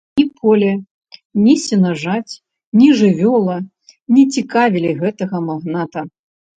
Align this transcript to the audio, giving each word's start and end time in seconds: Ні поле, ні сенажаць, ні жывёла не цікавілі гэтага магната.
Ні 0.19 0.23
поле, 0.43 0.69
ні 1.45 1.53
сенажаць, 1.65 2.33
ні 2.79 2.89
жывёла 3.05 3.61
не 4.17 4.27
цікавілі 4.35 4.99
гэтага 5.07 5.37
магната. 5.49 5.99